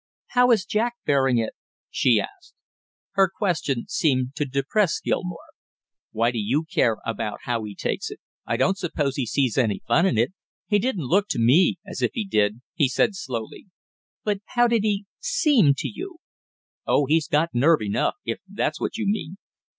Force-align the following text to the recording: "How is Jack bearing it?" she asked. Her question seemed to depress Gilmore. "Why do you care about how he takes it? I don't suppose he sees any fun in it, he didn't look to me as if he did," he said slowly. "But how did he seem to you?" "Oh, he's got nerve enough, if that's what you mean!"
"How 0.29 0.49
is 0.49 0.65
Jack 0.65 0.95
bearing 1.05 1.37
it?" 1.37 1.53
she 1.91 2.19
asked. 2.19 2.55
Her 3.11 3.29
question 3.29 3.85
seemed 3.87 4.33
to 4.33 4.45
depress 4.45 4.99
Gilmore. 4.99 5.51
"Why 6.11 6.31
do 6.31 6.39
you 6.39 6.63
care 6.63 6.97
about 7.05 7.41
how 7.43 7.65
he 7.65 7.75
takes 7.75 8.09
it? 8.09 8.19
I 8.43 8.57
don't 8.57 8.79
suppose 8.79 9.15
he 9.15 9.27
sees 9.27 9.59
any 9.59 9.83
fun 9.87 10.07
in 10.07 10.17
it, 10.17 10.33
he 10.65 10.79
didn't 10.79 11.05
look 11.05 11.27
to 11.29 11.39
me 11.39 11.77
as 11.85 12.01
if 12.01 12.09
he 12.15 12.25
did," 12.25 12.61
he 12.73 12.87
said 12.89 13.13
slowly. 13.13 13.67
"But 14.23 14.39
how 14.45 14.67
did 14.67 14.81
he 14.83 15.05
seem 15.19 15.75
to 15.77 15.87
you?" 15.87 16.17
"Oh, 16.87 17.05
he's 17.05 17.27
got 17.27 17.49
nerve 17.53 17.83
enough, 17.83 18.15
if 18.25 18.39
that's 18.49 18.81
what 18.81 18.97
you 18.97 19.05
mean!" 19.07 19.37